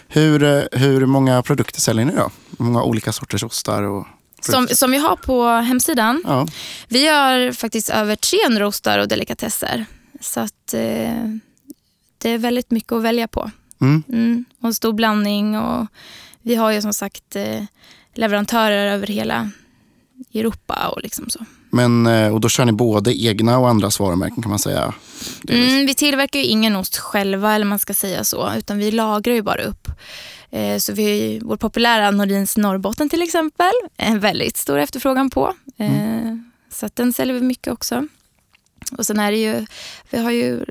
[0.08, 2.32] Hur, eh, hur många produkter säljer ni då?
[2.58, 3.84] Hur många olika sorters ostar?
[3.84, 4.08] Och
[4.42, 6.24] Som, som vi har på hemsidan.
[6.26, 6.48] Ja.
[6.88, 9.86] Vi har faktiskt över 300 ostar och delikatesser.
[10.22, 11.14] Så att eh,
[12.18, 13.52] det är väldigt mycket att välja på.
[13.82, 14.04] Mm.
[14.10, 15.58] Mm, och en stor blandning.
[15.58, 15.88] Och
[16.42, 17.64] vi har ju som sagt eh,
[18.14, 19.50] leverantörer över hela
[20.34, 21.46] Europa och liksom så.
[21.70, 24.94] Men, eh, och då kör ni både egna och andras varumärken kan man säga.
[25.50, 29.34] Mm, vi tillverkar ju ingen ost själva eller man ska säga så, utan vi lagrar
[29.34, 29.88] ju bara upp.
[30.52, 35.54] Eh, så vi vår populära Nordins Norrbotten till exempel, en väldigt stor efterfrågan på.
[35.78, 36.36] Eh,
[36.70, 38.08] Så att den säljer vi mycket också.
[38.98, 39.66] Och sen är det ju,
[40.10, 40.66] vi har ju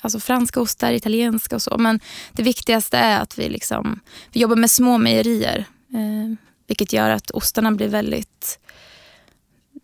[0.00, 2.00] alltså franska ostar, italienska och så, men
[2.32, 4.00] det viktigaste är att vi, liksom,
[4.32, 5.64] vi jobbar med små mejerier.
[5.92, 6.36] Eh,
[6.66, 8.58] vilket gör att ostarna blir väldigt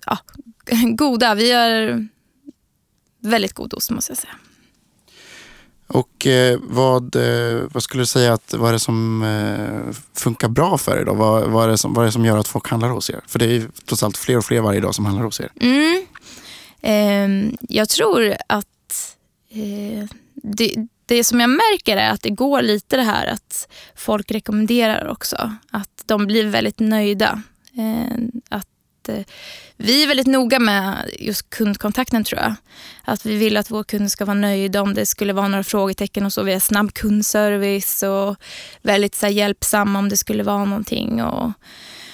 [0.07, 0.19] ja,
[0.97, 1.35] goda.
[1.35, 2.07] Vi gör
[3.21, 4.35] väldigt god ost måste jag säga.
[5.87, 10.49] Och eh, vad, eh, vad skulle du säga att vad är det som eh, funkar
[10.49, 11.15] bra för er då?
[11.15, 13.21] Vad, vad, är det som, vad är det som gör att folk handlar hos er?
[13.27, 15.51] För det är ju trots allt fler och fler varje dag som handlar hos er.
[15.61, 16.07] Mm.
[16.81, 18.67] Ehm, jag tror att
[19.57, 20.75] eh, det,
[21.07, 25.55] det som jag märker är att det går lite det här att folk rekommenderar också.
[25.71, 27.43] Att de blir väldigt nöjda.
[27.77, 29.25] Ehm, att eh,
[29.77, 32.55] vi är väldigt noga med just kundkontakten tror jag.
[33.05, 36.27] Att vi vill att vår kund ska vara nöjd om det skulle vara några frågetecken
[36.27, 36.43] och så.
[36.43, 38.37] Vi har snabb kundservice och
[38.83, 41.23] väldigt så här, hjälpsamma om det skulle vara någonting.
[41.23, 41.53] Och,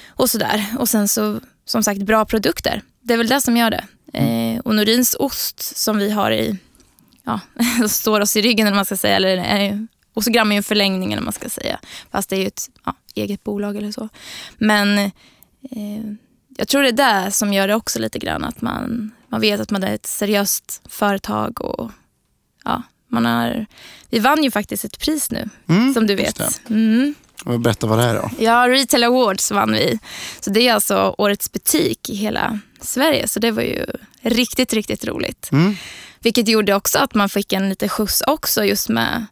[0.08, 0.66] och sådär.
[0.78, 2.82] Och sen så, som sagt, bra produkter.
[3.00, 3.84] Det är väl det som gör det.
[4.12, 6.56] Eh, och Norins ost som vi har i,
[7.24, 7.40] ja,
[7.88, 9.78] står oss i ryggen eller man ska säga, eller eh,
[10.14, 11.78] Ostogram är ju en förlängning eller man ska säga.
[12.10, 14.08] Fast det är ju ett ja, eget bolag eller så.
[14.58, 15.10] Men eh,
[16.56, 18.44] jag tror det är det som gör det också lite grann.
[18.44, 21.60] Att man, man vet att man är ett seriöst företag.
[21.60, 21.90] och
[22.64, 23.66] ja, man har,
[24.10, 26.70] Vi vann ju faktiskt ett pris nu, Mm, som du vet.
[26.70, 27.14] Mm.
[27.44, 28.30] Berätta vad det är då.
[28.38, 29.98] Ja, Retail Awards vann vi.
[30.40, 33.28] Så det är alltså årets butik i hela Sverige.
[33.28, 33.86] Så det var ju
[34.22, 35.48] riktigt, riktigt roligt.
[35.52, 35.76] Mm.
[36.20, 39.26] Vilket gjorde också att man fick en liten skjuts också just med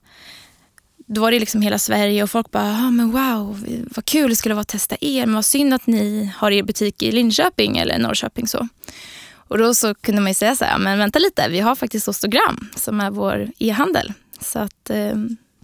[1.14, 3.64] då var det liksom hela Sverige och folk bara, ah, men wow,
[3.96, 5.26] vad kul det skulle vara att testa er.
[5.26, 8.48] Men vad synd att ni har er butik i Linköping eller Norrköping.
[8.48, 8.68] så.
[9.32, 12.08] Och då så kunde man ju säga så här, men vänta lite, vi har faktiskt
[12.08, 14.12] Ostogram som är vår e-handel.
[14.40, 15.14] Så att eh,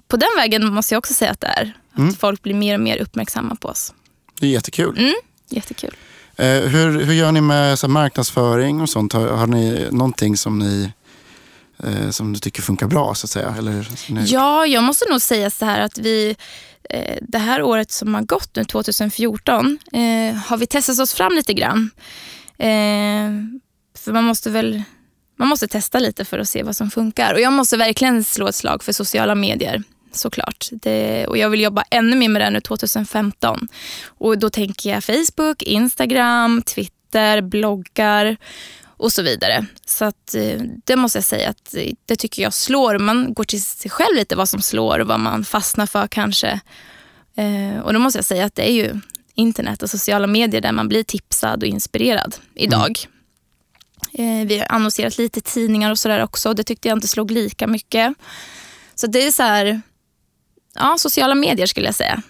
[0.09, 1.73] på den vägen måste jag också säga att det är.
[1.97, 2.15] Att Mm.
[2.15, 3.95] folk blir mer och mer uppmärksamma på oss.
[4.41, 4.99] Det är jättekul.
[4.99, 5.15] Mm,
[5.49, 5.95] jättekul.
[6.37, 9.13] Eh, hur, hur gör ni med så här, marknadsföring och sånt?
[9.13, 10.93] Har, har ni någonting som ni
[11.85, 13.55] eh, som du tycker funkar bra så att säga?
[13.59, 13.89] Eller.
[14.27, 16.37] Ja, jag måste nog säga så här att vi
[16.91, 21.33] eh, det här året som har gått nu, 2014, eh, har vi testat oss fram
[21.33, 21.91] lite grann.
[22.59, 23.31] Eh,
[23.99, 24.83] för man måste väl
[25.39, 27.35] man måste testa lite för att se vad som funkar.
[27.35, 29.83] Och jag måste verkligen slå ett slag för sociala medier.
[30.13, 30.69] Såklart.
[30.73, 33.69] Det, och jag vill jobba ännu mer med det nu 2015.
[34.07, 38.37] Och då tänker jag Facebook, Instagram, Twitter, bloggar
[38.97, 39.67] och så vidare.
[39.87, 42.99] Så att, eh, det måste jag säga att eh, det tycker jag slår.
[42.99, 46.61] Man går till sig själv lite vad som slår och vad man fastnar för kanske.
[47.37, 49.01] Eh, och då måste jag säga att det är ju
[49.35, 52.99] internet och sociala medier där man blir tipsad och inspirerad idag.
[54.13, 56.55] Eh, vi har annonserat lite i tidningar och sådär också.
[56.55, 58.15] Det tyckte jag inte slog lika mycket.
[58.95, 59.81] Så det är så här,
[60.79, 62.23] ja, sociala medier skulle jag säga.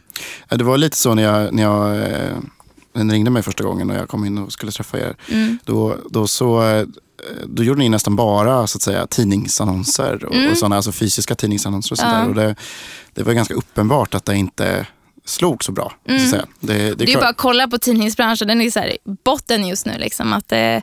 [0.49, 2.37] Det var lite så när jag, när jag eh,
[2.93, 5.17] när ringde mig första gången och jag kom in och skulle träffa er.
[5.29, 5.59] Mm.
[5.65, 6.87] Då, då, så, eh,
[7.47, 10.51] då gjorde ni nästan bara så att säga, tidningsannonser och, Mm.
[10.51, 11.93] och sådana, alltså fysiska tidningsannonser.
[11.93, 12.19] Och sånt Ja.
[12.19, 12.29] där.
[12.29, 12.55] Och det,
[13.15, 14.87] det var ganska uppenbart att det inte
[15.25, 15.93] slog så bra.
[16.09, 16.47] Så att säga.
[16.61, 16.97] Det, det är Mm.
[16.99, 19.93] Det är bara att kolla på tidningsbranschen, den är så här botten just nu.
[19.99, 20.79] Liksom, att eh,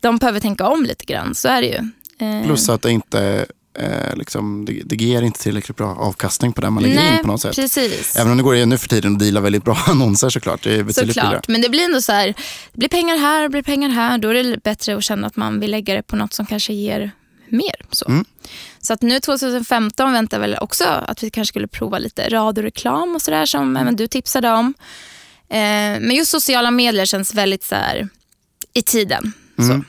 [0.00, 1.90] de behöver tänka om lite grann, så är det ju.
[2.26, 3.46] Eh, Plus att det inte
[3.78, 7.26] eh, liksom, det, det ger inte tillräckligt bra avkastning på det man lägger in på
[7.26, 7.56] något sätt.
[7.56, 8.16] precis.
[8.16, 10.62] Även om det går nu för tiden att deala väldigt bra annonser såklart.
[10.62, 11.26] Det är betydligt billigare.
[11.28, 12.26] Såklart, men det blir ändå så här,
[12.72, 14.18] det blir pengar här, det blir pengar här.
[14.18, 16.72] Då är det bättre att känna att man vill lägga det på något som kanske
[16.72, 17.10] ger
[17.48, 17.74] mer.
[17.90, 18.24] Så, Mm.
[18.80, 23.22] så att nu 2015 väntar väl också att vi kanske skulle prova lite radioreklam och
[23.22, 24.74] sådär som även du tipsade om.
[25.50, 25.56] Eh,
[26.00, 28.08] men just sociala medier känns väldigt så här
[28.74, 29.32] i tiden.
[29.58, 29.80] Mm.
[29.80, 29.84] Så.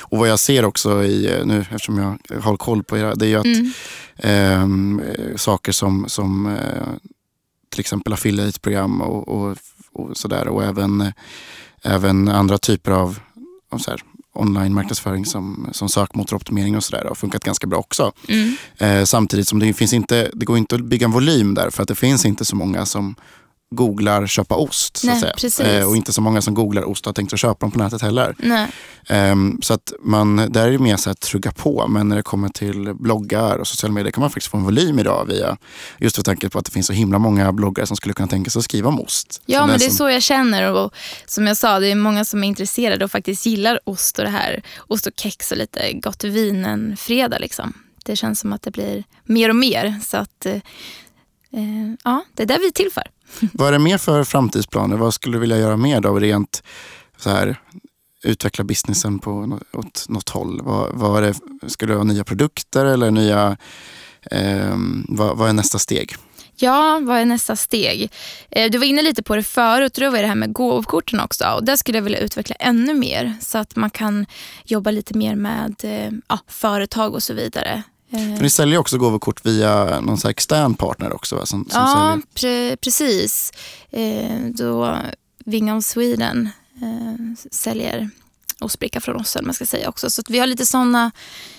[0.00, 3.26] Och vad jag ser också i, eh, nu eftersom jag har koll på era, det
[3.26, 3.72] är ju att Mm.
[4.16, 7.10] ehm, eh, saker som, som eh,
[7.70, 9.56] till exempel affiliate-program och, och,
[9.92, 11.12] och sådär och även, eh,
[11.82, 13.18] även andra typer av,
[13.70, 14.00] av så här,
[14.32, 18.12] online-marknadsföring som, som sökmotoroptimering och sådär har funkat ganska bra också.
[18.28, 18.56] Mm.
[18.78, 21.82] Eh, samtidigt som det finns inte, det går inte att bygga en volym där för
[21.82, 23.14] att det finns inte så många som
[23.76, 24.96] googlar köpa ost.
[24.96, 25.78] Så Nej, att säga.
[25.80, 27.78] Eh, och inte så många som googlar ost och har tänkt att köpa dem på
[27.78, 28.34] nätet heller.
[29.08, 31.86] Ehm, så att man, där är det mer så att trugga på.
[31.88, 34.98] Men när det kommer till bloggar och sociala medier kan man faktiskt få en volym
[34.98, 35.56] idag via,
[35.98, 38.50] just för tanke på att det finns så himla många bloggare som skulle kunna tänka
[38.50, 39.42] sig att skriva om ost.
[39.46, 40.72] Ja, Som men det är som- så jag känner.
[40.72, 40.94] Och
[41.26, 44.30] som jag sa, det är många som är intresserade och faktiskt gillar ost och det
[44.30, 44.62] här.
[44.88, 47.38] Ost och kex och lite gott vin en fredag.
[47.38, 47.72] Liksom.
[48.04, 50.00] Det känns som att det blir mer och mer.
[50.06, 53.02] Så att, eh, eh, ja, det är det vi är till för.
[53.52, 54.96] Vad är det mer för framtidsplaner?
[54.96, 56.18] Vad skulle du vilja göra mer då?
[56.18, 56.62] Rent
[57.16, 57.60] så här,
[58.22, 60.60] utveckla businessen på något, åt något håll?
[60.62, 63.56] Vad, vad är det, skulle du ha nya produkter eller nya,
[64.30, 64.76] Eh,
[65.08, 66.14] vad, vad är nästa steg?
[66.56, 68.10] Ja, vad är nästa steg?
[68.50, 71.20] Eh, du var inne lite på det förut och då var det här med gåvkorten
[71.20, 71.44] också.
[71.44, 74.26] Och där skulle jag vilja utveckla ännu mer så att man kan
[74.64, 77.82] jobba lite mer med eh, ja, företag och så vidare.
[78.16, 81.36] Eh, För ni säljer också gåvokort via någon så extern partner också?
[81.36, 81.46] Va?
[81.46, 83.52] Som, som Ja, pre- precis.
[83.90, 84.98] Eh, då
[85.44, 86.48] Vinga of Sweden
[86.82, 88.10] eh, säljer
[88.60, 90.10] ostbricka från oss, man ska säga också.
[90.10, 91.10] Så vi har lite sådana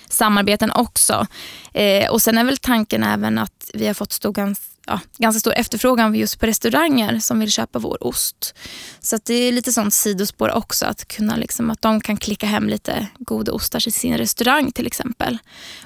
[0.08, 1.26] samarbeten också.
[1.72, 5.40] Eh, och sen är väl tanken även att vi har fått stor, gans, ja, ganska
[5.40, 8.54] stor efterfrågan just på restauranger som vill köpa vår ost.
[9.00, 12.46] Så att det är lite sånt sidospår också, att kunna liksom, att de kan klicka
[12.46, 15.38] hem lite goda ostar till sin restaurang till exempel.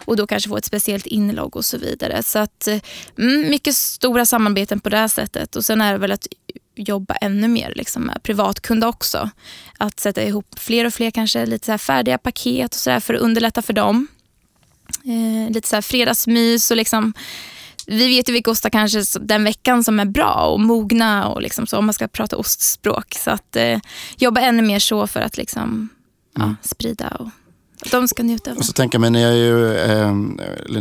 [0.04, 2.22] Och då kanske få ett speciellt inlogg och så vidare.
[2.22, 2.80] Så att eh,
[3.18, 5.56] mm, mycket stora samarbeten på det här sättet.
[5.56, 6.26] Och sen är det väl att
[6.74, 9.30] jobba ännu mer liksom, med privatkunder också.
[9.78, 13.00] Att sätta ihop fler och fler kanske lite så här färdiga paket och så där
[13.00, 14.06] för att underlätta för dem.
[15.04, 17.14] Eh, lite så här fredagsmys och liksom
[17.92, 21.66] vi vet ju vilka ostar kanske den veckan som är bra och mogna och liksom
[21.66, 23.14] så om man ska prata ostspråk.
[23.24, 23.78] Så att eh,
[24.16, 25.88] jobba ännu mer så för att liksom,
[26.38, 27.08] ja, sprida.
[27.08, 27.28] Och,
[27.90, 28.66] de ska njuta av Och det.
[28.66, 30.12] så tänker jag ni, är ju, eh,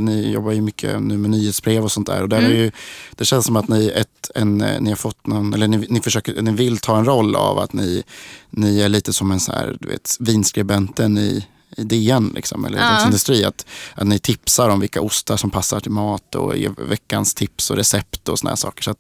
[0.02, 2.21] ni jobbar ju mycket nu med nyhetsbrev och sånt där.
[2.24, 2.52] Och där Mm.
[2.52, 2.71] är ju,
[3.15, 6.02] det känns som att ni, ett, en, eh, ni har fått någon, eller ni, ni,
[6.02, 8.04] försöker, ni vill ta en roll av att ni,
[8.50, 12.77] ni är lite som en så här, du vet, vinskribenten i, i DN, liksom, eller
[12.77, 13.05] Ja.
[13.05, 13.45] Industri.
[13.45, 17.71] Att, att ni tipsar om vilka ostar som passar till mat och ger veckans tips
[17.71, 18.84] och recept och såna här saker.
[18.84, 18.95] Så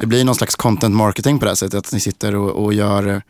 [0.00, 1.78] det blir någon slags content marketing på det här sättet.
[1.86, 3.22] Att ni sitter och, och gör,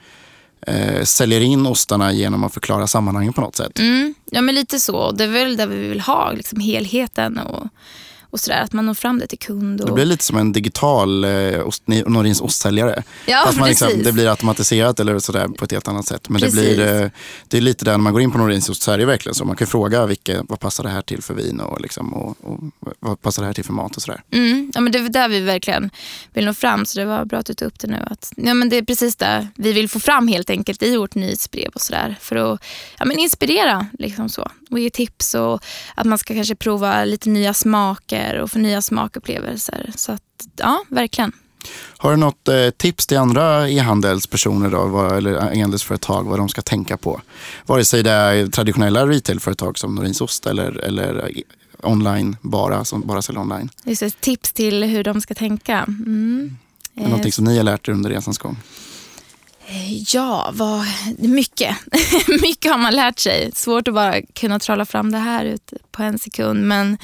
[0.66, 3.78] eh, säljer in ostarna genom att förklara sammanhangen på något sätt.
[3.78, 5.12] Mm, ja, men lite så.
[5.12, 7.66] Det är väl där vi vill ha liksom, helheten och,
[8.34, 8.60] och sådär.
[8.60, 9.80] Att man når fram det till kund.
[9.80, 9.86] Och...
[9.86, 13.02] Det blir lite som en digital eh, ost, Norins ostsäljare.
[13.26, 16.28] Ja, Fast man liksom, det blir automatiserat eller sådär på ett helt annat sätt.
[16.28, 17.10] Men det, blir, eh,
[17.48, 19.34] det är lite där när man går in på Norins ost så är det verkligen
[19.34, 19.44] så.
[19.44, 22.60] Man kan fråga vilka, vad passar det här till för vin och, liksom, och, och
[23.00, 24.22] vad passar det här till för mat och sådär.
[24.30, 25.90] Mm, ja, men det är där vi verkligen
[26.32, 26.86] vill nå fram.
[26.86, 28.06] Så det var bra att du tog upp det nu.
[28.10, 31.14] Att, ja, men det är precis det vi vill få fram helt enkelt i vårt
[31.14, 32.16] nyhetsbrev och sådär.
[32.20, 32.60] För att
[32.98, 34.50] ja, men inspirera liksom så.
[34.70, 38.82] och ge tips och att man ska kanske prova lite nya smaker och få nya
[38.82, 39.92] smakupplevelser.
[39.96, 40.22] Så att,
[40.56, 41.32] ja, verkligen.
[41.98, 46.62] Har du något eh, tips till andra e-handelspersoner då, vad, eller e-handelsföretag vad de ska
[46.62, 47.20] tänka på?
[47.66, 51.42] Vare sig det är traditionella retailföretag som Norins ost eller, eller eh,
[51.90, 53.70] online bara, som bara säljer online.
[53.84, 55.78] Just det, tips till hur de ska tänka.
[55.78, 56.56] Mm.
[56.96, 58.56] Är Någonting som ni har lärt er under resans gång?
[59.66, 60.86] Eh, Ja, vad,
[61.18, 61.76] mycket.
[62.42, 63.50] mycket har man lärt sig.
[63.54, 66.66] Svårt att bara kunna trolla fram det här ut på en sekund.
[66.66, 66.98] Men eh,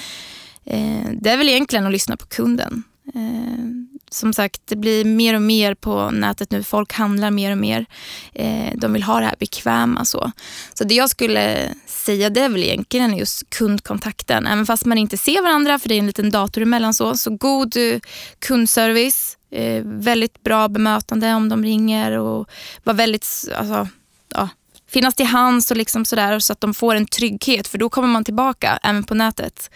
[0.70, 2.82] Eh, det är väl egentligen att lyssna på kunden.
[3.14, 3.64] Eh,
[4.10, 6.62] som sagt, det blir mer och mer på nätet nu.
[6.62, 7.86] Folk handlar mer och mer.
[8.32, 10.04] Eh, de vill ha det här bekväma.
[10.04, 10.32] Så.
[10.74, 14.46] så det jag skulle säga det är väl egentligen just kundkontakten.
[14.46, 16.94] Även fast man inte ser varandra, för det är en liten dator emellan.
[16.94, 18.00] Så, så god eh,
[18.38, 19.36] kundservice.
[19.52, 22.48] Eh, väldigt bra bemötande om de ringer och
[22.84, 23.88] vara väldigt, alltså,
[24.34, 24.48] ja,
[24.88, 28.08] finnas till hands och liksom sådär så att de får en trygghet för då kommer
[28.08, 29.70] man tillbaka även på nätet.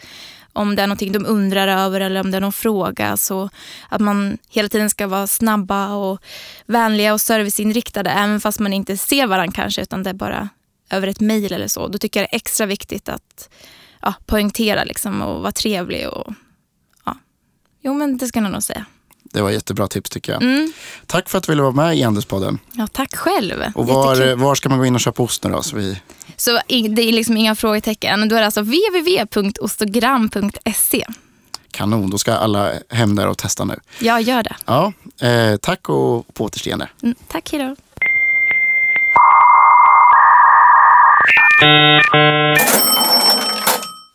[0.54, 3.16] Om det är någonting de undrar över eller om det är någon fråga.
[3.16, 3.50] Så
[3.88, 6.20] att man hela tiden ska vara snabba och
[6.66, 10.48] vänliga och serviceinriktade även fast man inte ser varandra kanske utan det är bara
[10.90, 11.88] över ett mejl eller så.
[11.88, 13.48] Då tycker jag det är extra viktigt att
[14.02, 16.08] ja, poängtera liksom och vara trevlig.
[16.08, 16.34] Och,
[17.04, 17.16] ja.
[17.82, 18.84] Jo men det ska jag nog säga.
[19.22, 20.42] Det var jättebra tips tycker jag.
[20.42, 20.72] Mm.
[21.06, 22.58] Tack för att du ville vara med i E-handelspodden.
[22.72, 23.64] Ja, tack själv.
[23.74, 24.38] Och var, Jättekul.
[24.38, 25.62] var ska man gå in och köpa ost nu då?
[25.62, 26.00] Så vi,
[26.44, 28.28] Så det är liksom inga frågetecken.
[28.28, 31.06] Då är det alltså www.ostogram.se.
[31.70, 33.80] kanon, då ska alla hem där och testa nu.
[33.98, 34.56] Jag gör det.
[34.66, 36.88] Ja, eh, tack och på återseende.
[37.02, 37.76] Mm, tack, hejdå.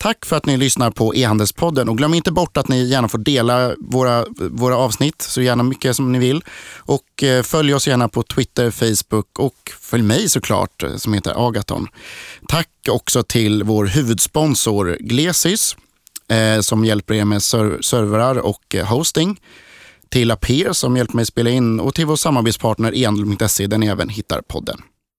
[0.02, 3.18] Tack för att ni lyssnar på E-handelspodden och glöm inte bort att ni gärna får
[3.18, 6.44] dela våra, våra avsnitt så gärna mycket som ni vill.
[6.78, 11.48] Och eh, följ oss gärna på Twitter, Facebook och följ mig såklart eh, som heter
[11.48, 11.88] Agaton.
[12.48, 15.78] Tack också till vår huvudsponsor Glesys
[16.32, 19.42] eh, som hjälper er med ser- servrar och eh, hosting.
[20.10, 24.10] Till Aper som hjälper mig spela in och till vår samarbetspartner e-handel.se där ni även
[24.10, 24.82] hittar podden.